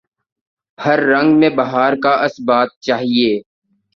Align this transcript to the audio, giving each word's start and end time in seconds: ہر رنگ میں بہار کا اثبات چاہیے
ہر 0.79 0.99
رنگ 1.05 1.39
میں 1.39 1.49
بہار 1.57 1.93
کا 2.03 2.13
اثبات 2.25 2.69
چاہیے 2.79 3.31